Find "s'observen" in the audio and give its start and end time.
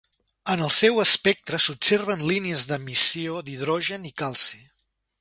1.67-2.25